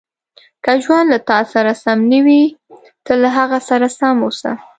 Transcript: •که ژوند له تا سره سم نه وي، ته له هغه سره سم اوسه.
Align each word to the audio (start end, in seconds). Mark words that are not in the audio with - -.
•که 0.63 0.71
ژوند 0.83 1.07
له 1.13 1.19
تا 1.29 1.39
سره 1.53 1.71
سم 1.83 1.99
نه 2.11 2.19
وي، 2.25 2.43
ته 3.05 3.13
له 3.21 3.29
هغه 3.37 3.59
سره 3.69 3.87
سم 3.99 4.15
اوسه. 4.25 4.51